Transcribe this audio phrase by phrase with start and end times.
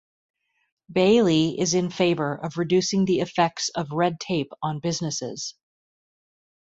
[0.91, 5.53] Baillie is in favour of reducing the effects of red tape on businesses.